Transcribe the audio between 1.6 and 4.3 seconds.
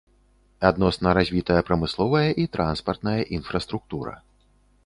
прамысловая і транспартная інфраструктура.